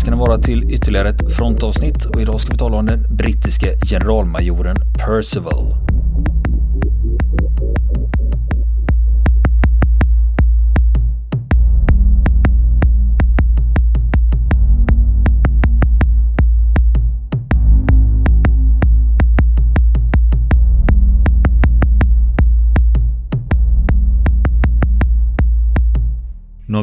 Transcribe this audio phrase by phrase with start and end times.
[0.00, 3.78] ska ni vara till ytterligare ett frontavsnitt och idag ska vi tala om den brittiske
[3.90, 5.79] generalmajoren Percival.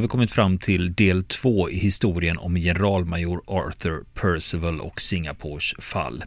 [0.07, 6.23] Vi kommit fram till del två i historien om generalmajor Arthur Percival och Singapores fall.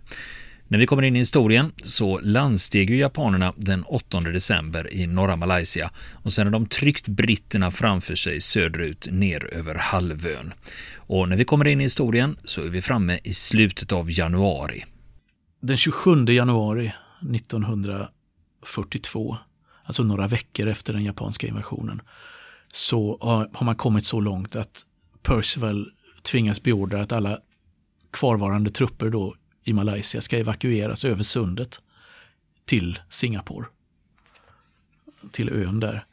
[0.68, 5.36] När vi kommer in i historien så landsteg ju japanerna den 8 december i norra
[5.36, 5.90] Malaysia
[6.22, 10.54] och sen har de tryckt britterna framför sig söderut ner över halvön.
[10.96, 14.84] Och när vi kommer in i historien så är vi framme i slutet av januari.
[15.60, 16.92] Den 27 januari
[17.34, 19.36] 1942,
[19.84, 22.02] alltså några veckor efter den japanska invasionen,
[22.72, 23.18] så
[23.52, 24.84] har man kommit så långt att
[25.22, 27.38] Percival tvingas beordra att alla
[28.10, 31.80] kvarvarande trupper då i Malaysia ska evakueras över sundet
[32.64, 33.66] till Singapore.
[35.32, 36.04] Till ön där.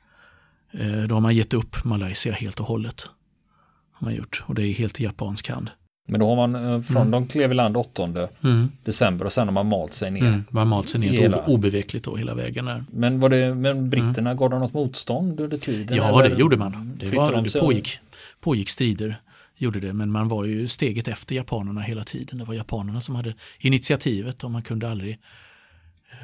[0.72, 3.06] Eh, då har man gett upp Malaysia helt och hållet.
[3.92, 4.44] Har man gjort.
[4.46, 5.70] Och det är helt i japansk hand.
[6.10, 7.12] Men då har man eh, från mm.
[7.12, 8.04] de klev i land 8
[8.44, 8.72] mm.
[8.84, 10.22] december och sen har man malt sig ner.
[10.22, 11.46] Mm, man har malt sig ner hela...
[11.46, 12.86] obevekligt då hela vägen där.
[12.92, 14.38] Men var det, men britterna mm.
[14.38, 15.98] gav de något motstånd under tiden?
[15.98, 16.36] Ja, eller?
[16.36, 16.98] det gjorde man.
[17.00, 18.00] Det, var, de det pågick,
[18.40, 19.22] pågick strider,
[19.56, 19.94] gjorde det.
[19.94, 22.38] Men man var ju steget efter japanerna hela tiden.
[22.40, 25.20] Det var japanerna som hade initiativet och man kunde aldrig
[26.12, 26.18] eh,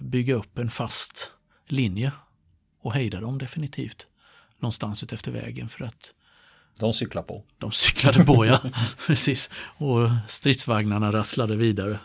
[0.00, 1.30] bygga upp en fast
[1.68, 2.12] linje
[2.80, 4.06] och hejda dem definitivt
[4.58, 6.12] någonstans ut efter vägen för att
[6.78, 7.44] de cyklade på.
[7.58, 8.60] De cyklade på ja,
[9.06, 9.50] precis.
[9.78, 11.98] Och stridsvagnarna rasslade vidare.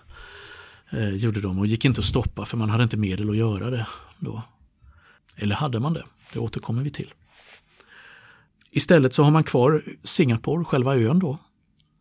[0.90, 3.70] Eh, gjorde de och gick inte att stoppa för man hade inte medel att göra
[3.70, 3.88] det
[4.20, 4.44] då.
[5.36, 6.04] Eller hade man det?
[6.34, 7.14] Det återkommer vi till.
[8.72, 11.38] Istället så har man kvar Singapore, själva ön då.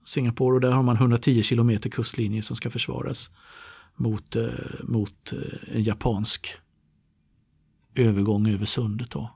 [0.05, 3.31] Singapore och där har man 110 kilometer kustlinje som ska försvaras
[3.97, 4.49] mot, eh,
[4.83, 6.55] mot eh, en japansk
[7.95, 9.31] övergång över sundet då.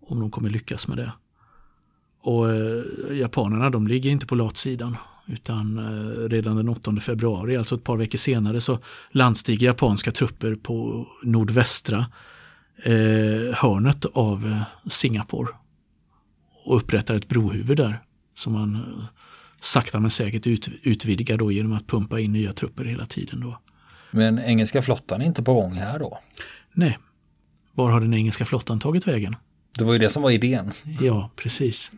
[0.00, 1.12] Om de kommer lyckas med det.
[2.20, 4.96] Och eh, japanerna de ligger inte på latsidan.
[5.26, 8.78] Utan eh, redan den 8 februari, alltså ett par veckor senare, så
[9.10, 12.06] landstiger japanska trupper på nordvästra
[12.84, 15.48] eh, hörnet av eh, Singapore.
[16.64, 18.02] Och upprättar ett brohuvud där.
[18.34, 18.84] Som man
[19.60, 23.40] sakta men säkert ut, utvidgar då genom att pumpa in nya trupper hela tiden.
[23.40, 23.58] Då.
[24.10, 26.18] Men engelska flottan är inte på gång här då?
[26.72, 26.98] Nej.
[27.74, 29.36] Var har den engelska flottan tagit vägen?
[29.78, 30.72] Det var ju det som var idén.
[31.00, 31.92] Ja, precis.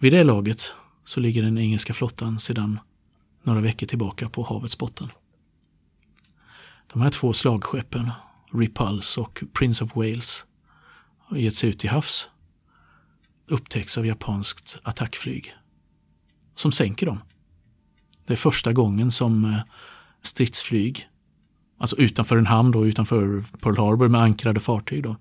[0.00, 0.72] Vid det laget
[1.04, 2.78] så ligger den engelska flottan sedan
[3.42, 5.08] några veckor tillbaka på havets botten.
[6.92, 8.10] De här två slagskeppen,
[8.52, 10.44] Repulse och Prince of Wales,
[11.18, 12.28] har gett sig ut till havs.
[13.46, 15.54] Upptäcks av japanskt attackflyg.
[16.54, 17.18] Som sänker dem.
[18.26, 19.60] Det är första gången som eh,
[20.22, 21.08] stridsflyg,
[21.78, 25.16] alltså utanför en hamn då, utanför Pearl Harbor med ankrade fartyg då,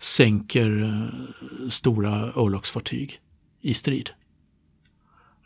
[0.00, 3.20] sänker eh, stora örlogsfartyg
[3.60, 4.10] i strid.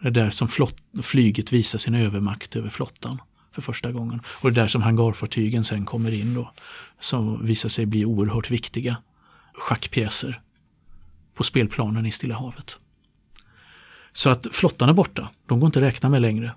[0.00, 3.20] Det är där som flott, flyget visar sin övermakt över flottan
[3.52, 4.20] för första gången.
[4.26, 6.52] Och det är där som hangarfartygen sen kommer in då.
[7.00, 8.96] Som visar sig bli oerhört viktiga
[9.54, 10.40] schackpjäser
[11.34, 12.78] på spelplanen i Stilla havet.
[14.12, 16.52] Så att flottan är borta, de går inte att räkna med längre.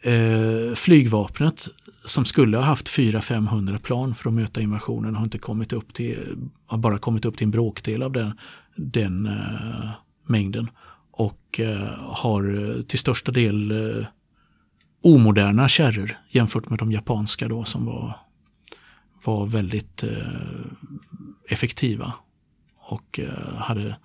[0.00, 1.68] Eh, flygvapnet
[2.04, 6.36] som skulle ha haft 400-500 plan för att möta invasionen har inte kommit upp till,
[6.66, 8.38] har bara kommit upp till en bråkdel av den,
[8.76, 9.90] den eh,
[10.26, 10.70] mängden
[11.16, 14.06] och eh, har eh, till största del eh,
[15.02, 18.18] omoderna kärror jämfört med de japanska då som var,
[19.24, 20.66] var väldigt eh,
[21.48, 22.12] effektiva
[22.76, 23.96] och eh, hade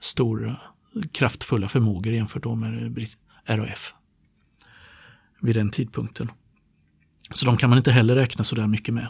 [0.00, 3.06] stora eh, kraftfulla förmågor jämfört med
[3.44, 3.94] RAF
[5.40, 6.30] vid den tidpunkten.
[7.30, 9.08] Så de kan man inte heller räkna så där mycket med.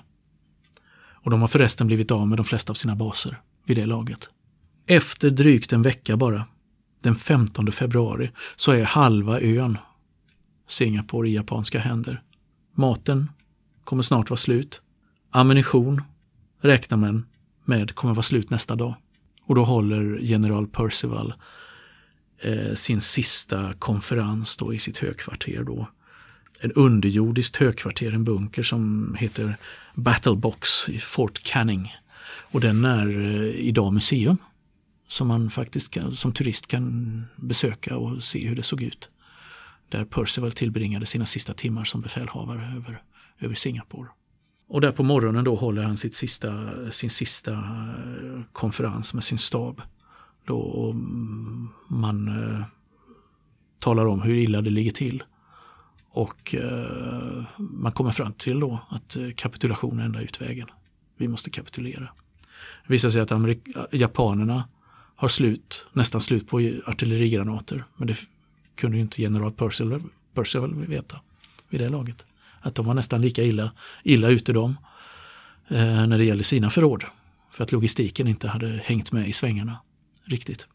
[0.95, 4.29] Och de har förresten blivit av med de flesta av sina baser vid det laget.
[4.87, 6.47] Efter drygt en vecka bara
[7.03, 9.79] den 15 februari så är halva ön
[10.69, 12.23] Singapore i japanska händer.
[12.75, 13.31] Maten
[13.85, 14.81] kommer snart vara slut.
[15.31, 16.03] Ammunition
[16.61, 17.27] räknar man
[17.65, 18.95] med kommer vara slut nästa dag.
[19.45, 21.35] Och då håller general Percival
[22.39, 25.89] eh, sin sista konferens då i sitt högkvarter då.
[26.61, 29.57] En underjordiskt högkvarter, en bunker som heter
[29.95, 31.97] Battlebox i Fort Canning.
[32.25, 34.37] Och den är eh, idag museum
[35.12, 39.11] som man faktiskt kan, som turist kan besöka och se hur det såg ut.
[39.88, 43.03] Där Percival tillbringade sina sista timmar som befälhavare över,
[43.38, 44.09] över Singapore.
[44.69, 49.38] Och där på morgonen då håller han sitt sista, sin sista eh, konferens med sin
[49.38, 49.82] stab.
[50.44, 52.65] Då mm, man eh,
[53.79, 55.23] talar om hur illa det ligger till.
[56.08, 60.69] Och eh, man kommer fram till då att eh, kapitulation är enda utvägen.
[61.17, 62.08] Vi måste kapitulera.
[62.87, 64.65] Det visar sig att Amerik- eh, japanerna
[65.23, 67.85] har slut, nästan slut på artillerigranater.
[67.97, 68.17] Men det
[68.75, 70.03] kunde ju inte general Percival,
[70.35, 71.21] Percival veta
[71.69, 72.27] vid det laget.
[72.61, 73.73] Att de var nästan lika illa,
[74.03, 74.77] illa ute de
[75.69, 77.05] eh, när det gällde sina förråd.
[77.51, 79.77] För att logistiken inte hade hängt med i svängarna
[80.25, 80.69] riktigt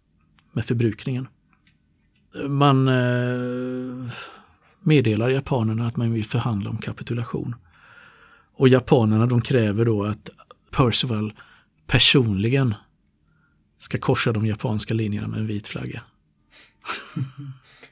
[0.52, 1.28] med förbrukningen.
[2.48, 4.12] Man eh,
[4.80, 7.56] meddelar japanerna att man vill förhandla om kapitulation.
[8.54, 10.30] Och japanerna de kräver då att
[10.72, 11.34] Percival
[11.88, 12.74] personligen
[13.80, 16.02] ska korsa de japanska linjerna med en vit flagga.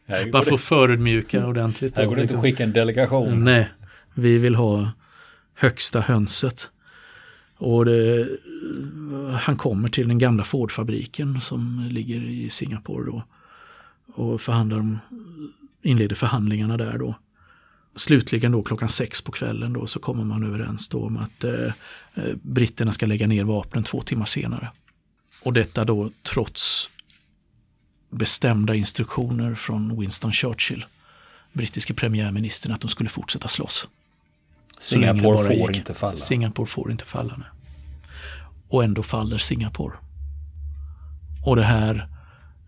[0.31, 1.97] Bara för att förödmjuka ordentligt.
[1.97, 3.43] Här går det inte att skicka en delegation.
[3.43, 3.69] Nej,
[4.13, 4.91] vi vill ha
[5.53, 6.69] högsta hönset.
[7.57, 8.29] Och det,
[9.39, 13.23] han kommer till den gamla Fordfabriken som ligger i Singapore då.
[14.13, 14.99] Och förhandlar om,
[15.81, 17.15] inleder förhandlingarna där då.
[17.95, 21.71] Slutligen då klockan sex på kvällen då så kommer man överens då om att eh,
[22.41, 24.71] britterna ska lägga ner vapnen två timmar senare.
[25.45, 26.89] Och detta då trots
[28.09, 30.85] bestämda instruktioner från Winston Churchill,
[31.53, 33.87] brittiske premiärministern, att de skulle fortsätta slåss.
[34.79, 35.77] Singapore får gick.
[35.77, 36.17] inte falla.
[36.17, 37.37] Singapore får inte falla.
[37.37, 37.45] Nu.
[38.69, 39.97] Och ändå faller Singapore.
[41.45, 42.07] Och det här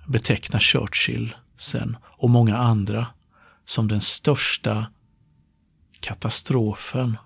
[0.07, 3.07] betecknar Churchill sen och många andra
[3.65, 4.85] som den största
[5.99, 7.17] katastrofen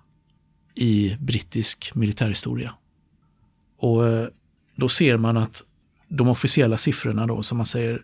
[0.74, 2.74] i brittisk militärhistoria.
[3.78, 4.28] Och eh,
[4.74, 5.62] då ser man att
[6.08, 8.02] de officiella siffrorna då som man säger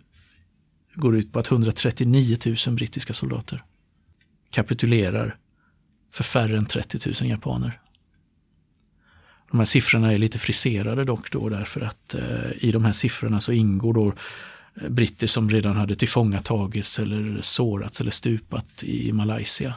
[0.95, 3.65] går ut på att 139 000 brittiska soldater
[4.51, 5.37] kapitulerar
[6.13, 7.81] för färre än 30 000 japaner.
[9.51, 13.41] De här siffrorna är lite friserade dock då därför att eh, i de här siffrorna
[13.41, 14.13] så ingår då
[14.83, 19.75] eh, britter som redan hade tillfångatagits eller sårats eller stupat i Malaysia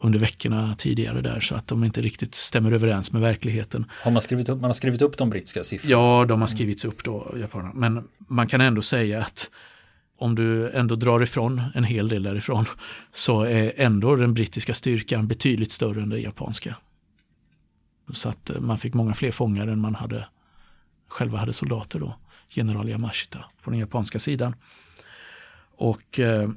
[0.00, 3.86] under veckorna tidigare där så att de inte riktigt stämmer överens med verkligheten.
[4.02, 5.90] Har man skrivit upp, man har skrivit upp de brittiska siffrorna?
[5.90, 7.72] Ja, de har skrivits upp då, japanerna.
[7.74, 9.50] Men man kan ändå säga att
[10.18, 12.64] om du ändå drar ifrån en hel del därifrån
[13.12, 16.76] så är ändå den brittiska styrkan betydligt större än den japanska.
[18.12, 20.26] Så att eh, man fick många fler fångar än man hade
[21.08, 22.16] själva hade soldater då.
[22.48, 24.54] General Yamashita på den japanska sidan.
[25.76, 26.50] Och eh,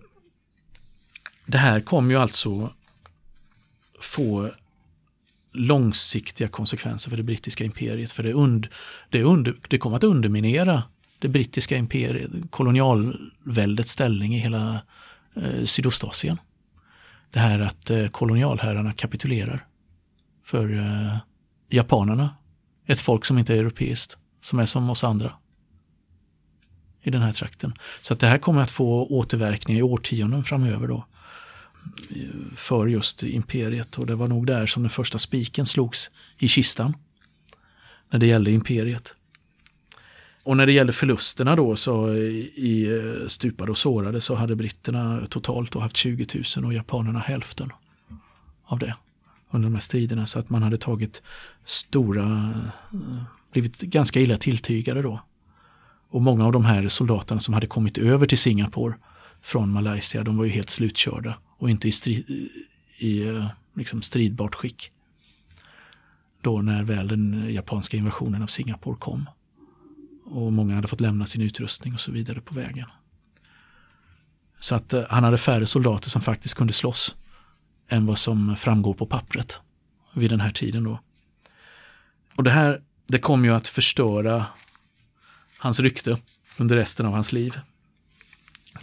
[1.45, 2.73] det här kom ju alltså
[4.03, 4.49] få
[5.53, 8.11] långsiktiga konsekvenser för det brittiska imperiet.
[8.11, 8.67] För det, und,
[9.09, 10.83] det, und, det kommer att underminera
[11.19, 14.81] det brittiska imperiet, kolonialväldets ställning i hela
[15.35, 16.37] eh, Sydostasien.
[17.31, 19.65] Det här att eh, kolonialherrarna kapitulerar
[20.43, 21.17] för eh,
[21.69, 22.35] japanerna.
[22.85, 25.33] Ett folk som inte är europeiskt, som är som oss andra
[27.03, 27.73] i den här trakten.
[28.01, 31.05] Så att det här kommer att få återverkningar i årtionden framöver då
[32.55, 36.93] för just imperiet och det var nog där som den första spiken slogs i kistan
[38.09, 39.15] när det gällde imperiet.
[40.43, 45.25] Och när det gällde förlusterna då så i eh, stupade och sårade så hade britterna
[45.29, 47.69] totalt haft 20 000 och japanerna hälften
[48.63, 48.95] av det
[49.51, 50.25] under de här striderna.
[50.25, 51.21] Så att man hade tagit
[51.65, 52.53] stora,
[52.93, 55.21] eh, blivit ganska illa tilltygade då.
[56.09, 58.95] Och många av de här soldaterna som hade kommit över till Singapore
[59.41, 62.25] från Malaysia, de var ju helt slutkörda och inte i, stri,
[62.97, 64.91] i eh, liksom stridbart skick.
[66.41, 69.29] Då när väl den japanska invasionen av Singapore kom.
[70.25, 72.87] Och många hade fått lämna sin utrustning och så vidare på vägen.
[74.59, 77.15] Så att eh, han hade färre soldater som faktiskt kunde slåss
[77.87, 79.59] än vad som framgår på pappret
[80.13, 80.99] vid den här tiden då.
[82.35, 84.45] Och det här, det kom ju att förstöra
[85.57, 86.17] hans rykte
[86.57, 87.59] under resten av hans liv.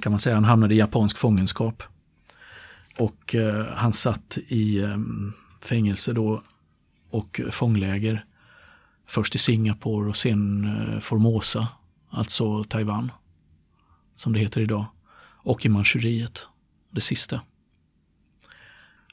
[0.01, 1.83] Kan man säga, han hamnade i japansk fångenskap.
[2.99, 4.99] Och eh, han satt i eh,
[5.61, 6.43] fängelse då
[7.11, 8.25] och fångläger
[9.09, 11.69] Först i Singapore och sen eh, Formosa,
[12.11, 13.13] alltså Taiwan,
[14.17, 14.87] som det heter idag.
[15.21, 16.47] Och i Manchuriet,
[16.91, 17.41] det sista.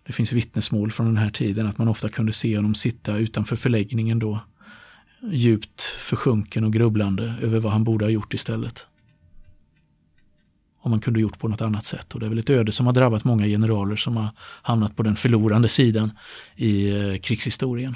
[0.04, 3.56] Det finns vittnesmål från den här tiden att man ofta kunde se honom sitta utanför
[3.56, 4.40] förläggningen då,
[5.32, 8.86] djupt försjunken och grubblande över vad han borde ha gjort istället.
[10.86, 12.14] Om man kunde gjort på något annat sätt.
[12.14, 14.30] Och det är väl ett öde som har drabbat många generaler som har
[14.62, 16.12] hamnat på den förlorande sidan
[16.56, 17.96] i eh, krigshistorien.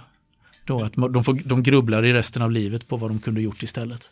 [0.65, 3.63] Då att de, får, de grubblar i resten av livet på vad de kunde gjort
[3.63, 4.11] istället.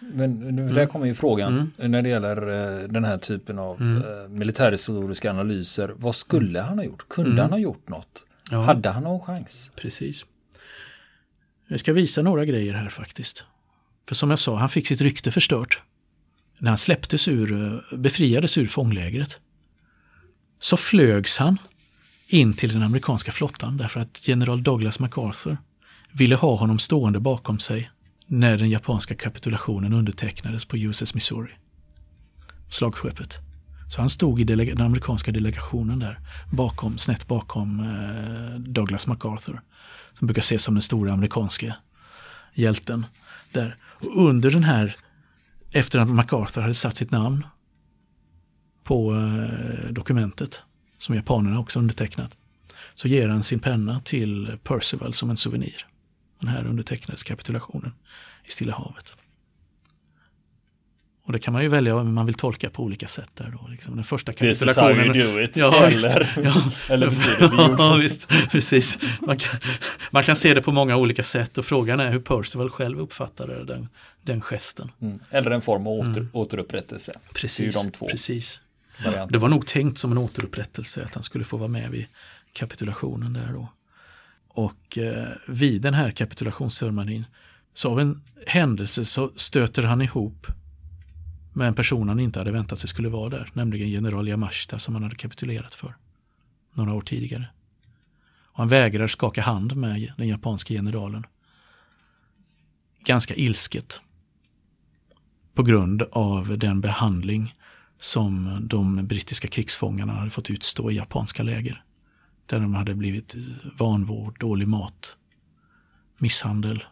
[0.00, 0.88] Men där mm.
[0.88, 1.90] kommer ju frågan mm.
[1.90, 4.02] när det gäller uh, den här typen av mm.
[4.02, 5.92] uh, militärhistoriska analyser.
[5.96, 6.68] Vad skulle mm.
[6.68, 7.08] han ha gjort?
[7.08, 7.42] Kunde mm.
[7.42, 8.26] han ha gjort något?
[8.50, 8.60] Ja.
[8.60, 9.70] Hade han någon chans?
[9.76, 10.24] Precis.
[11.68, 13.44] Jag ska visa några grejer här faktiskt.
[14.08, 15.82] För som jag sa, han fick sitt rykte förstört
[16.60, 19.38] när han släpptes ur, befriades ur fånglägret,
[20.58, 21.58] så flögs han
[22.26, 25.56] in till den amerikanska flottan därför att general Douglas MacArthur
[26.12, 27.90] ville ha honom stående bakom sig
[28.26, 31.52] när den japanska kapitulationen undertecknades på USS Missouri.
[32.70, 33.38] Slagskeppet.
[33.90, 36.18] Så han stod i den amerikanska delegationen där,
[36.52, 39.60] bakom, snett bakom eh, Douglas MacArthur.
[40.18, 41.74] Som brukar ses som den stora amerikanske
[42.54, 43.06] hjälten.
[43.52, 43.76] Där.
[43.82, 44.96] Och under den här,
[45.72, 47.46] efter att MacArthur hade satt sitt namn
[48.82, 50.62] på eh, dokumentet,
[50.98, 52.36] som japanerna också undertecknat,
[52.94, 55.86] så ger han sin penna till Percival som en souvenir.
[56.40, 57.92] Den här undertecknades kapitulationen
[58.44, 59.16] i Stilla havet.
[61.30, 63.68] Och det kan man ju välja om man vill tolka på olika sätt där då.
[63.68, 63.94] Liksom.
[63.96, 65.12] Den första kapitulationen.
[65.12, 65.56] This is how you do it.
[65.56, 66.62] Ja, eller, visst, ja.
[66.94, 67.12] eller
[67.78, 68.98] ja, visst, precis.
[69.20, 69.60] Man kan,
[70.10, 73.64] man kan se det på många olika sätt och frågan är hur Percival själv uppfattade
[73.64, 73.88] den,
[74.22, 74.90] den gesten.
[75.00, 75.18] Mm.
[75.30, 76.28] Eller en form av åter, Mm.
[76.32, 77.12] återupprättelse.
[77.34, 78.60] Precis, Det är de två precis.
[79.28, 82.06] Det var nog tänkt som en återupprättelse att han skulle få vara med vid
[82.52, 83.68] kapitulationen där då.
[84.48, 87.24] Och eh, vid den här kapitulationsceremonin
[87.74, 90.46] så av en händelse så stöter han ihop
[91.52, 94.94] med en person han inte hade väntat sig skulle vara där, nämligen general Yamashita som
[94.94, 95.96] han hade kapitulerat för
[96.72, 97.48] några år tidigare.
[98.44, 101.26] Och han vägrar skaka hand med den japanske generalen.
[103.04, 104.00] Ganska ilsket.
[105.54, 107.54] På grund av den behandling
[107.98, 111.84] som de brittiska krigsfångarna hade fått utstå i japanska läger.
[112.46, 113.36] Där de hade blivit
[113.78, 115.16] vanvård, dålig mat,
[116.18, 116.84] misshandel,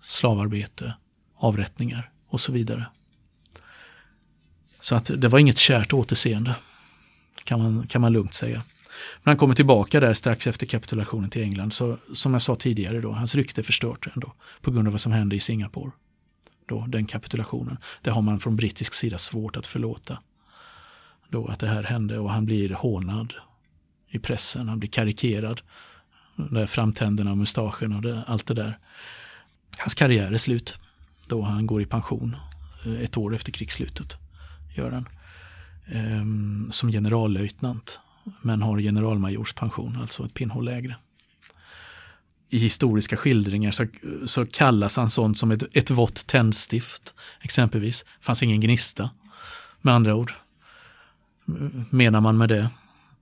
[0.00, 0.94] slavarbete,
[1.36, 2.86] avrättningar och så vidare.
[4.86, 6.54] Så att det var inget kärt återseende,
[7.44, 8.62] kan man, kan man lugnt säga.
[9.22, 13.00] Men han kommer tillbaka där strax efter kapitulationen till England, så som jag sa tidigare
[13.00, 15.90] då, hans rykte är förstört ändå på grund av vad som hände i Singapore.
[16.68, 17.78] Då, den kapitulationen.
[18.02, 20.18] Det har man från brittisk sida svårt att förlåta.
[21.28, 23.34] Då att det här hände och han blir hånad
[24.08, 25.60] i pressen, han blir karikerad.
[26.36, 28.78] Där framtänderna och mustaschen och det, allt det där.
[29.78, 30.74] Hans karriär är slut
[31.28, 32.36] då han går i pension
[32.84, 34.18] eh, ett år efter krigsslutet.
[34.76, 35.08] Gör han.
[35.86, 38.00] Ehm, som generallöjtnant
[38.42, 40.96] men har generalmajorspension, alltså ett pinnhål lägre.
[42.48, 43.86] I historiska skildringar så,
[44.24, 48.04] så kallas han sånt som ett, ett vått tändstift, exempelvis.
[48.20, 49.10] fanns ingen gnista,
[49.82, 50.32] med andra ord.
[51.90, 52.70] Menar man med det.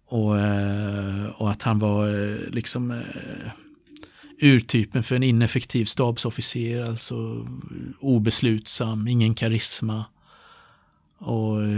[0.07, 3.51] Och, eh, och att han var eh, liksom eh,
[4.41, 7.47] urtypen för en ineffektiv stabsofficer, alltså
[8.01, 10.05] obeslutsam, ingen karisma
[11.19, 11.69] och eh,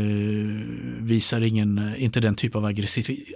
[1.00, 2.64] visar ingen, inte den typ av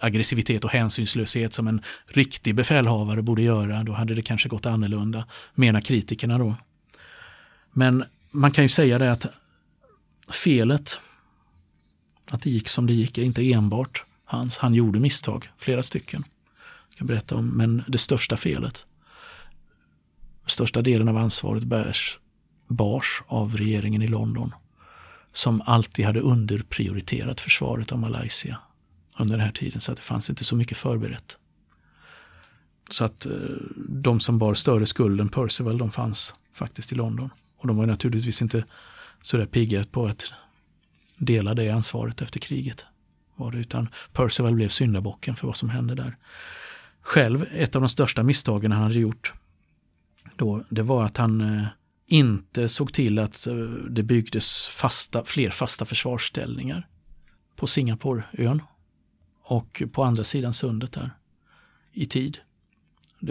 [0.01, 3.85] aggressivitet och hänsynslöshet som en riktig befälhavare borde göra.
[3.85, 6.57] Då hade det kanske gått annorlunda, menar kritikerna då.
[7.73, 9.27] Men man kan ju säga det att
[10.29, 11.01] felet,
[12.31, 14.59] att det gick som det gick, är inte enbart hans.
[14.59, 16.25] Han gjorde misstag, flera stycken.
[16.89, 18.87] Jag kan berätta om, men det största felet,
[20.47, 22.19] största delen av ansvaret bärs,
[22.69, 24.53] bars av regeringen i London
[25.33, 28.59] som alltid hade underprioriterat försvaret av Malaysia
[29.19, 31.37] under den här tiden så att det fanns inte så mycket förberett.
[32.91, 33.33] Så att eh,
[33.89, 37.31] de som bar större skuld än Percival de fanns faktiskt i London.
[37.57, 38.65] Och de var naturligtvis inte
[39.23, 40.33] så där pigga på att
[41.19, 42.85] dela det ansvaret efter kriget.
[43.37, 46.17] Var det, utan Percival blev syndabocken för vad som hände där.
[47.03, 49.33] Själv, ett av de största misstagen han hade gjort
[50.37, 51.67] då, det var att han eh,
[52.11, 53.55] inte såg till att eh,
[53.91, 56.89] det byggdes fasta, fler fasta försvarsställningar
[57.57, 58.63] på Singaporeön
[59.43, 61.11] och på andra sidan sundet där
[61.93, 62.39] i tid.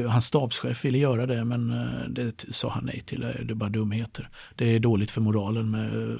[0.07, 3.19] Hans stabschef ville göra det men eh, det sa han nej till.
[3.19, 4.29] Det är bara dumheter.
[4.55, 6.11] Det är dåligt för moralen med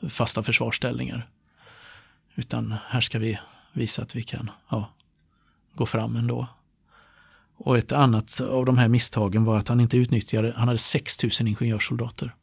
[0.00, 1.28] eh, fasta försvarsställningar.
[2.34, 3.38] Utan här ska vi
[3.72, 4.94] visa att vi kan ja,
[5.74, 6.48] gå fram ändå.
[7.56, 11.48] Och ett annat av de här misstagen var att han inte utnyttjade, han hade 6000
[11.48, 12.34] ingenjörssoldater.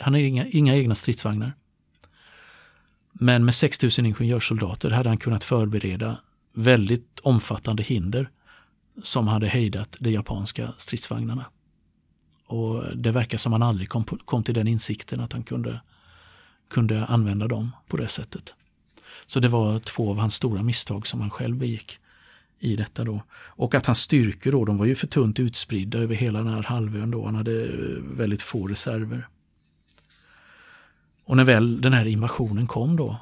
[0.00, 1.52] Han hade inga, inga egna stridsvagnar.
[3.12, 6.18] Men med 6000 ingenjörssoldater hade han kunnat förbereda
[6.52, 8.30] väldigt omfattande hinder
[9.02, 11.44] som hade hejdat de japanska stridsvagnarna.
[12.46, 15.80] Och det verkar som han aldrig kom, kom till den insikten att han kunde,
[16.70, 18.54] kunde använda dem på det sättet.
[19.26, 21.98] Så det var två av hans stora misstag som han själv begick
[22.58, 23.22] i detta då.
[23.32, 26.62] Och att hans styrkor då, de var ju för tunt utspridda över hela den här
[26.62, 27.24] halvön då.
[27.24, 27.70] Han hade eh,
[28.02, 29.28] väldigt få reserver.
[31.24, 33.16] Och när väl den här invasionen kom då,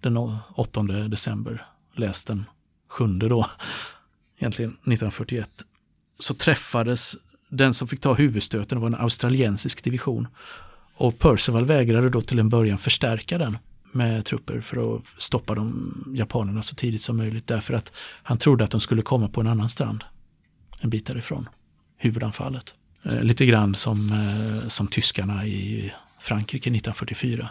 [0.00, 0.16] den
[0.54, 2.44] 8 december, läs den
[2.88, 3.46] 7 då,
[4.38, 5.50] egentligen 1941,
[6.18, 7.16] så träffades
[7.48, 10.28] den som fick ta huvudstöten, det var en australiensisk division.
[10.94, 13.58] Och Percival vägrade då till en början förstärka den
[13.94, 18.64] med trupper för att stoppa de japanerna så tidigt som möjligt därför att han trodde
[18.64, 20.04] att de skulle komma på en annan strand
[20.80, 21.48] en bit därifrån.
[21.96, 22.74] Huvudanfallet.
[23.02, 27.50] Eh, lite grann som, eh, som tyskarna i Frankrike 1944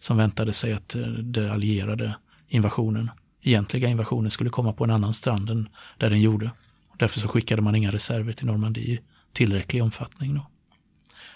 [0.00, 2.16] som väntade sig att eh, den allierade
[2.48, 3.10] invasionen,
[3.42, 6.50] egentliga invasionen skulle komma på en annan strand än där den gjorde.
[6.98, 9.00] Därför så skickade man inga reserver till Normandie i
[9.32, 10.34] tillräcklig omfattning.
[10.34, 10.46] Då.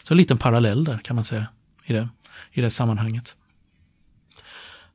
[0.02, 1.47] Så en liten parallell där kan man säga
[1.85, 2.09] i det,
[2.52, 3.37] i det sammanhanget.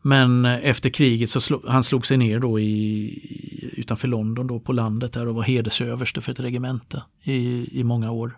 [0.06, 4.72] Men efter kriget så slog, han slog sig ner då i, utanför London då på
[4.72, 8.38] landet där och var hedersöverste för ett regemente i, i många år.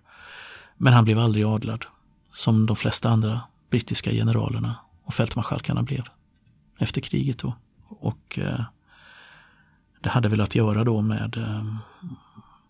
[0.78, 1.86] Men han blev aldrig adlad
[2.34, 6.04] som de flesta andra brittiska generalerna och fältmarskalkarna blev
[6.80, 7.54] efter kriget då.
[7.88, 8.62] Och eh,
[10.02, 11.76] det hade väl att göra då med eh,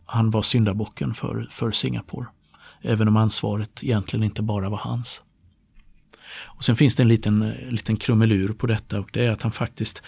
[0.06, 2.28] han var syndabocken för, för Singapore.
[2.82, 5.24] Även om ansvaret egentligen inte bara var hans.
[6.38, 9.42] Och Sen finns det en liten, eh, liten krumelur på detta och det är att
[9.42, 10.04] han faktiskt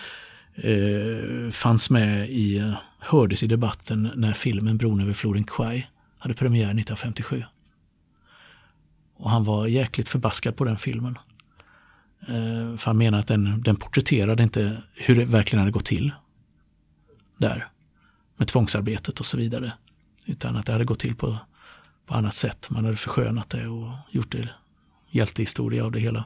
[0.55, 6.33] eh, fanns med i, eh, hördes i debatten när filmen Bron över floden Kwai hade
[6.33, 7.43] premiär 1957.
[9.17, 11.17] Och han var jäkligt förbaskad på den filmen.
[12.21, 16.11] Eh, för han menar att den, den porträtterade inte hur det verkligen hade gått till.
[17.37, 17.67] Där.
[18.37, 19.73] Med tvångsarbetet och så vidare.
[20.25, 21.37] Utan att det hade gått till på,
[22.05, 22.69] på annat sätt.
[22.69, 24.49] Man hade förskönat det och gjort det
[25.09, 26.25] hjältehistoria av det hela.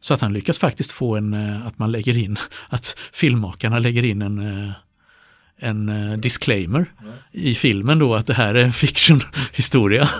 [0.00, 2.38] Så att han lyckas faktiskt få en, eh, att man lägger in,
[2.68, 4.72] att filmmakarna lägger in en, eh,
[5.56, 7.14] en eh, disclaimer mm.
[7.32, 10.08] i filmen då att det här är en fiction-historia.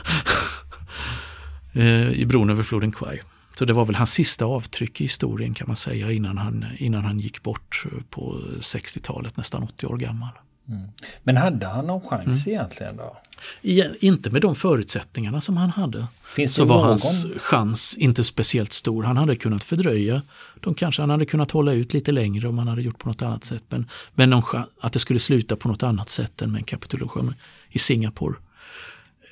[2.13, 3.19] I bron över floden Kwai.
[3.59, 7.05] Så det var väl hans sista avtryck i historien kan man säga innan han, innan
[7.05, 10.31] han gick bort på 60-talet, nästan 80 år gammal.
[10.69, 10.89] Mm.
[11.23, 12.59] Men hade han någon chans mm.
[12.59, 13.17] egentligen då?
[13.63, 16.07] I, inte med de förutsättningarna som han hade.
[16.35, 16.87] Finns så var någon?
[16.87, 19.03] hans chans inte speciellt stor.
[19.03, 20.23] Han hade kunnat fördröja.
[20.61, 23.23] De kanske han hade kunnat hålla ut lite längre om han hade gjort på något
[23.23, 23.65] annat sätt.
[23.69, 27.35] Men, men någon, att det skulle sluta på något annat sätt än med en kapitulation
[27.71, 28.35] i Singapore.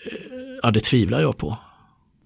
[0.07, 0.19] Eh,
[0.63, 1.59] ja, det tvivlar jag på.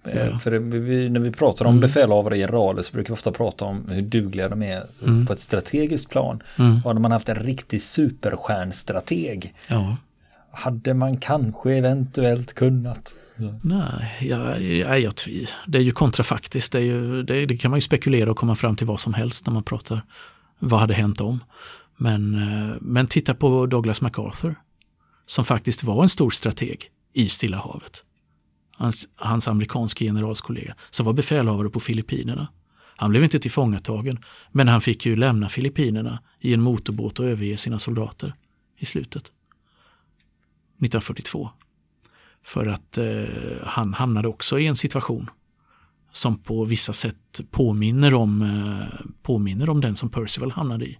[0.03, 0.39] Ja.
[0.39, 1.81] För vi, när vi pratar om mm.
[1.81, 5.25] befälhavare och generaler så brukar vi ofta prata om hur dugliga de är mm.
[5.25, 6.43] på ett strategiskt plan.
[6.59, 6.81] Mm.
[6.85, 9.53] När man haft en riktig superstjärnstrateg.
[9.67, 9.97] Ja.
[10.51, 13.13] Hade man kanske eventuellt kunnat.
[13.35, 13.59] Ja.
[13.61, 15.13] Nej, jag, jag, jag
[15.67, 16.71] det är ju kontrafaktiskt.
[16.71, 19.13] Det, är ju, det, det, kan man ju spekulera och komma fram till vad som
[19.13, 20.01] helst när man pratar
[20.59, 21.39] vad hade hänt om.
[21.97, 24.55] Men, eh, men titta på Douglas MacArthur
[25.25, 28.03] som faktiskt var en stor strateg i Stilla havet
[28.81, 32.47] hans, hans amerikanske generalskollega, som var befälhavare på Filippinerna.
[32.95, 34.19] Han blev inte tillfångatagen,
[34.51, 38.33] men han fick ju lämna Filippinerna i en motorbåt och överge sina soldater
[38.77, 39.23] i slutet.
[39.23, 41.49] 1942.
[42.43, 43.23] För att eh,
[43.63, 45.29] han hamnade också i en situation
[46.11, 50.97] som på vissa sätt påminner om, eh, påminner om den som Percival hamnade i.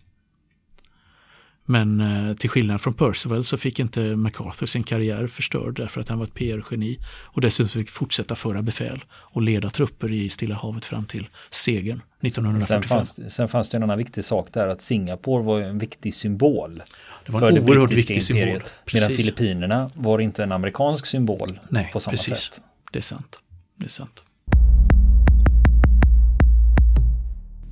[1.66, 6.10] Men eh, till skillnad från Percival så fick inte MacArthur sin karriär förstörd därför att
[6.10, 10.56] han var ett PR-geni och dessutom fick fortsätta föra befäl och leda trupper i Stilla
[10.56, 12.84] havet fram till segern 1945.
[12.84, 16.14] Sen fanns, sen fanns det en annan viktig sak där att Singapore var en viktig
[16.14, 16.84] symbol
[17.26, 18.64] det var för det viktig imperiet.
[18.64, 18.94] Symbol.
[18.94, 22.38] Medan Filippinerna var inte en amerikansk symbol Nej, på samma precis.
[22.38, 22.62] sätt.
[22.92, 23.42] Det är sant.
[23.76, 24.24] Det är sant.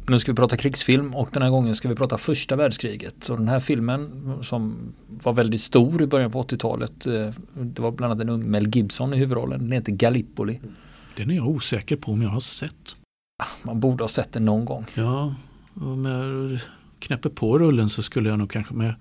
[0.10, 3.16] Nu ska vi prata krigsfilm och den här gången ska vi prata första världskriget.
[3.22, 7.06] Så den här filmen som var väldigt stor i början på 80-talet.
[7.06, 9.60] Eh, det var bland annat en ung Mel Gibson i huvudrollen.
[9.60, 10.60] Den heter Gallipoli.
[11.16, 12.96] Den är jag osäker på om jag har sett.
[13.44, 14.86] Ah, man borde ha sett den någon gång.
[14.94, 15.36] Ja,
[15.74, 16.60] om jag
[17.00, 18.94] knäpper på rullen så skulle jag nog kanske med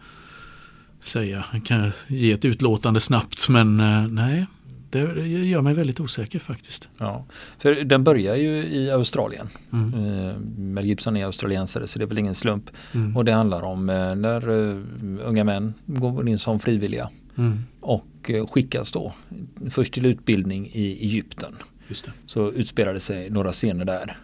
[1.01, 4.47] säga, jag kan ge ett utlåtande snabbt men eh, nej,
[4.90, 6.88] det gör mig väldigt osäker faktiskt.
[6.98, 7.24] Ja,
[7.59, 9.48] för den börjar ju i Australien.
[9.72, 9.94] Mm.
[9.94, 12.70] Uh, Mel Gibson är australiensare så det är väl ingen slump.
[12.94, 13.16] Mm.
[13.16, 14.85] Och det handlar om uh, när uh,
[15.24, 17.64] unga män går in som frivilliga mm.
[17.81, 19.12] och skickas då
[19.70, 21.57] först till utbildning i Egypten.
[22.27, 24.18] Så utspelar det sig några scener där.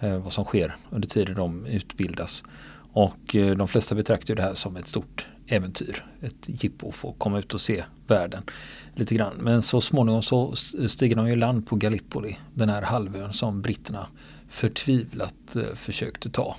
[0.00, 2.44] vad som sker under tiden de utbildas.
[2.92, 6.06] Och de flesta betraktar det här som ett stort äventyr.
[6.20, 8.42] Ett jippo att få komma ut och se världen
[8.94, 9.36] lite grann.
[9.36, 10.54] Men så småningom så
[10.86, 14.06] stiger de ju land på Gallipoli, den här halvön som britterna
[14.48, 16.56] förtvivlat eh, försökte ta.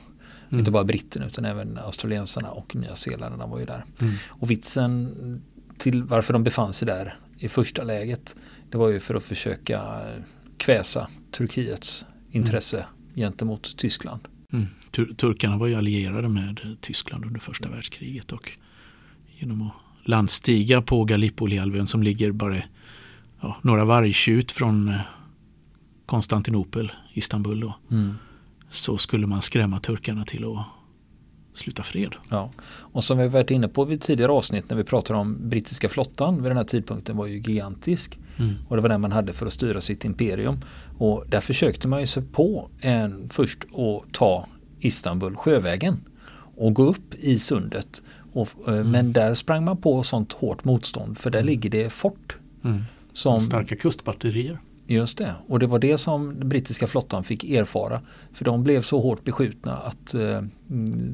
[0.49, 0.59] Mm.
[0.59, 3.85] Inte bara britterna utan även australiensarna och nya zeeländarna var ju där.
[4.01, 4.13] Mm.
[4.27, 5.41] Och vitsen
[5.77, 8.35] till varför de befann sig där i första läget
[8.69, 10.01] det var ju för att försöka
[10.57, 12.89] kväsa Turkiets intresse mm.
[13.15, 14.27] gentemot Tyskland.
[14.53, 14.65] Mm.
[14.91, 18.51] Tur turkarna var ju allierade med Tyskland under första världskriget och
[19.43, 19.73] genom att
[20.09, 22.57] landstiga på Gallipoli-halvön som ligger bara
[23.41, 24.93] ja, några vargtjut från,
[26.05, 28.15] Konstantinopel, Istanbul då, mm.
[28.69, 30.65] så skulle man skrämma turkarna till att
[31.53, 32.15] sluta fred.
[32.29, 32.51] Ja.
[32.65, 36.35] Och som vi varit inne på vid tidigare avsnitt när vi pratade om brittiska flottan
[36.35, 38.19] vid den här tidpunkten var ju gigantisk.
[38.37, 38.55] Mm.
[38.67, 40.59] Och det var den man hade för att styra sitt imperium.
[40.97, 44.47] Och där försökte man ju sig på en, först att ta
[44.79, 45.97] Istanbul sjövägen
[46.55, 48.03] och gå upp i sundet.
[48.33, 48.91] Och, eh, mm.
[48.91, 51.47] Men där sprang man på sånt hårt motstånd för där mm.
[51.47, 52.37] ligger det fort.
[52.63, 52.83] Mm.
[53.13, 54.59] Som, Starka kustbatterier.
[54.87, 58.01] Just det, och det var det som den brittiska flottan fick erfara.
[58.33, 60.41] För de blev så hårt beskjutna att eh,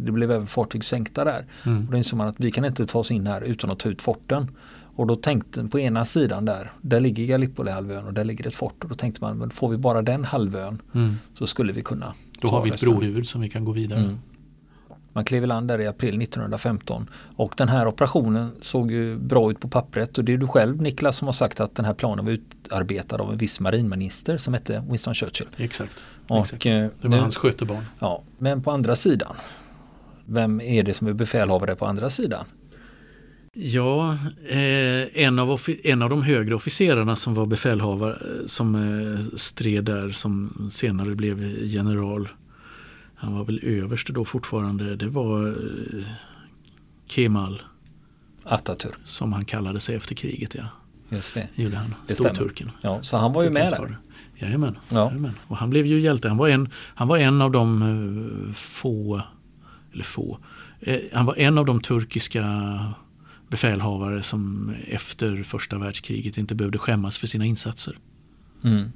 [0.06, 1.46] det blev även fartyg sänkta där.
[1.66, 1.86] Mm.
[1.86, 3.90] Och då insåg man att vi kan inte ta oss in här utan att ta
[3.90, 4.52] ut forten.
[4.96, 8.84] Och då tänkte på ena sidan där, där ligger Gallipoli-halvön och där ligger ett fort.
[8.84, 11.16] Och då tänkte man, men får vi bara den halvön mm.
[11.34, 12.14] så skulle vi kunna.
[12.42, 14.00] Då har vi ett brohuvud som vi kan gå vidare.
[14.00, 14.20] Mm.
[15.14, 19.52] Man klev i land där i april 1915 och den här operationen såg ju bra
[19.52, 21.94] ut på pappret och det är du själv Niklas som har sagt att den här
[21.94, 25.48] planen var utarbetad av en viss marinminister som hette Winston Churchill.
[25.58, 26.04] Exakt.
[26.28, 26.66] Och, exakt.
[26.66, 27.84] Eh, det var nu, hans skötebarn.
[28.00, 29.36] Ja, men på andra sidan,
[30.26, 32.46] vem är det som är befälhavare på andra sidan?
[33.54, 34.18] Ja,
[34.50, 39.84] eh, en, av en av de högre officerarna som var befälhavare eh, som eh, stred
[39.84, 42.30] där som senare blev general
[43.20, 46.06] han var väl överste då fortfarande, det var eh,
[47.08, 47.62] Kemal
[48.44, 48.98] Atatürk.
[49.06, 50.64] Som han kallade sig efter kriget ja.
[51.10, 51.48] Just det.
[51.56, 51.96] Gjorde han.
[52.06, 52.72] Storturken.
[52.82, 53.98] Ja, så han var ju med där.
[54.36, 55.06] Jajamän, ja.
[55.08, 55.34] Jajamän.
[55.48, 56.28] Och han blev ju hjälte.
[56.28, 59.22] Han var en, han var en av de uh, få,
[59.94, 60.40] eller få,
[60.80, 62.44] eh, han var en av de turkiska
[63.48, 67.98] befälhavare som efter första världskriget inte behövde skämmas för sina insatser.
[68.64, 68.92] Mm.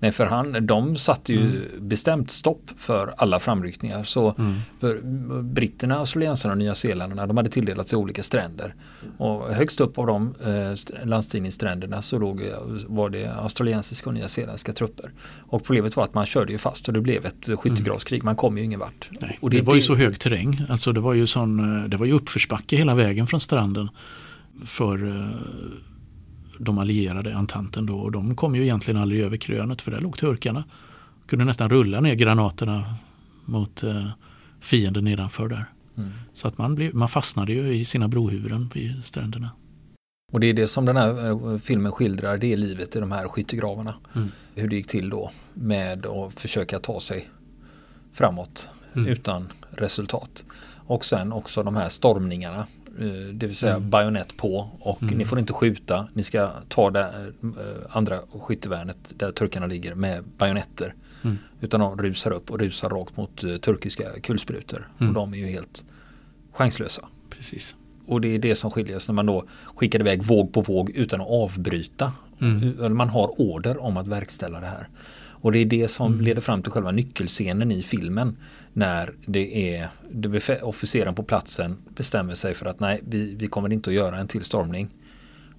[0.00, 1.88] Nej, för han, de satte ju mm.
[1.88, 4.04] bestämt stopp för alla framryckningar.
[4.04, 4.54] Så mm.
[4.80, 5.00] för
[5.42, 8.74] britterna, australiensarna och nya zeeländarna de hade tilldelat sig olika stränder.
[9.18, 12.42] Och högst upp av de eh, landstigningsstränderna så låg,
[12.86, 15.10] var det australiensiska och nya zeeländska trupper.
[15.40, 18.24] Och problemet var att man körde ju fast och det blev ett skyttegravskrig.
[18.24, 19.10] Man kom ju ingen vart.
[19.20, 20.66] Nej, och det, det var ju så hög terräng.
[20.68, 23.88] Alltså det var ju sån, eh, det var ju uppförsbacke hela vägen från stranden.
[24.64, 25.26] För eh,
[26.60, 30.18] de allierade, entanten då, och de kom ju egentligen aldrig över krönet för där låg
[30.18, 30.64] turkarna.
[31.26, 32.94] Kunde nästan rulla ner granaterna
[33.44, 34.06] mot eh,
[34.60, 35.64] fienden nedanför där.
[35.96, 36.10] Mm.
[36.32, 39.50] Så att man, blev, man fastnade ju i sina brohuvuden vid stränderna.
[40.32, 43.12] Och det är det som den här eh, filmen skildrar, det är livet i de
[43.12, 43.94] här skyttegravarna.
[44.14, 44.28] Mm.
[44.54, 47.30] Hur det gick till då med att försöka ta sig
[48.12, 49.08] framåt mm.
[49.08, 50.44] utan resultat.
[50.86, 52.66] Och sen också de här stormningarna
[53.32, 53.90] det vill säga mm.
[53.90, 55.18] bajonett på och mm.
[55.18, 56.08] ni får inte skjuta.
[56.12, 57.00] Ni ska ta det
[57.42, 60.94] eh, andra skyttevärnet där turkarna ligger med bajonetter.
[61.22, 61.38] Mm.
[61.60, 64.88] Utan de rusar upp och rusar rakt mot uh, turkiska kulsprutor.
[64.94, 65.14] Och mm.
[65.14, 65.84] de är ju helt
[66.52, 67.08] chanslösa.
[67.30, 67.74] Precis.
[68.06, 70.90] Och det är det som skiljer sig när man då skickar iväg våg på våg
[70.90, 72.12] utan att avbryta.
[72.40, 72.96] Mm.
[72.96, 74.88] Man har order om att verkställa det här.
[75.40, 76.24] Och det är det som mm.
[76.24, 78.36] leder fram till själva nyckelscenen i filmen.
[78.72, 83.72] När det är det officeren på platsen bestämmer sig för att nej, vi, vi kommer
[83.72, 84.88] inte att göra en till stormning.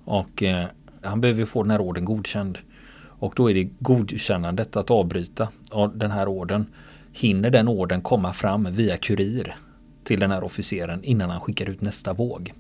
[0.06, 0.66] Och eh,
[1.02, 2.58] han behöver få den här orden godkänd.
[3.04, 6.66] Och då är det godkännandet att avbryta av den här orden.
[7.14, 9.56] Hinner den orden komma fram via kurir
[10.12, 12.54] till den här officeren innan han skickar ut nästa våg.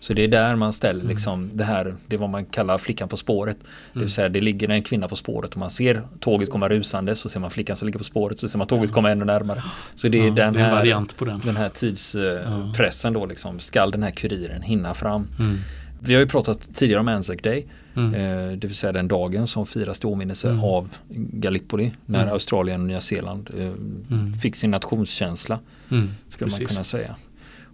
[0.00, 1.10] Så det är där man ställer mm.
[1.10, 3.56] liksom det här, det är vad man kallar flickan på spåret.
[3.56, 3.66] Mm.
[3.92, 4.10] Det vill mm.
[4.10, 7.40] säga det ligger en kvinna på spåret och man ser tåget komma rusande så ser
[7.40, 9.62] man flickan som ligger på spåret så ser man tåget komma ännu närmare.
[9.94, 11.40] Så det är, ja, den, det är här, den.
[11.44, 13.58] den här tidspressen då liksom.
[13.58, 15.28] Skall den här kuriren hinna fram?
[15.38, 15.58] Mm.
[16.00, 17.66] Vi har ju pratat tidigare om Anzac Day.
[17.94, 18.14] Mm.
[18.14, 20.64] Eh, det vill säga den dagen som firas till åminnelse mm.
[20.64, 21.92] av Gallipoli.
[22.06, 22.32] När mm.
[22.32, 24.32] Australien och Nya Zeeland eh, mm.
[24.32, 25.60] fick sin nationskänsla.
[25.90, 26.08] Mm.
[26.28, 27.16] Skulle man kunna säga.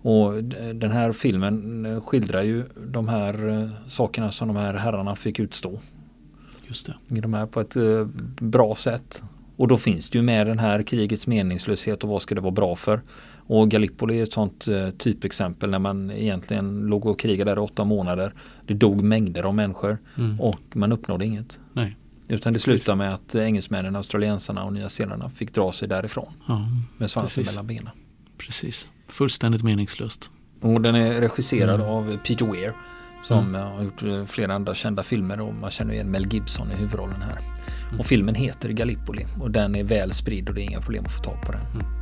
[0.02, 5.38] Och den här filmen eh, skildrar ju de här sakerna som de här herrarna fick
[5.38, 5.80] utstå.
[6.66, 7.20] Just det.
[7.20, 7.76] De här på ett
[8.40, 9.22] bra sätt.
[9.56, 12.50] Och då finns det ju med den här krigets meningslöshet och vad ska det vara
[12.50, 13.00] bra för.
[13.46, 17.60] Och Gallipoli är ett sånt eh, typexempel när man egentligen låg och krigade där i
[17.60, 18.34] åtta månader.
[18.66, 20.40] Det dog mängder av människor mm.
[20.40, 21.60] och man uppnådde inget.
[21.72, 21.96] Nej.
[22.28, 26.32] Utan det slutade med att engelsmännen, australiensarna och nya zeelandarna fick dra sig därifrån.
[26.48, 27.90] Ja, med svansen mellan benen.
[28.38, 30.30] Precis, fullständigt meningslöst.
[30.60, 31.86] Och den är regisserad mm.
[31.86, 32.74] av Peter Weir
[33.22, 33.72] som mm.
[33.72, 37.22] har gjort eh, flera andra kända filmer och man känner igen Mel Gibson i huvudrollen
[37.22, 37.38] här.
[37.88, 38.00] Mm.
[38.00, 41.16] Och filmen heter Gallipoli och den är väl spridd och det är inga problem att
[41.16, 42.01] få tag på den.